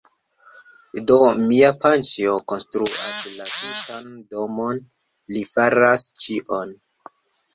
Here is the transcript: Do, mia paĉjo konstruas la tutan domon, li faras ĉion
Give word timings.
Do, 1.09 1.17
mia 1.49 1.67
paĉjo 1.83 2.31
konstruas 2.51 3.03
la 3.33 3.45
tutan 3.51 4.09
domon, 4.31 4.81
li 5.35 5.43
faras 5.51 6.07
ĉion 6.25 6.75